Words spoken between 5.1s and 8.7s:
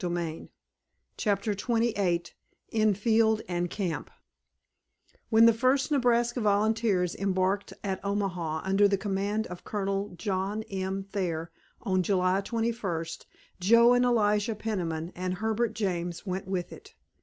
When the First Nebraska Volunteers embarked at Omaha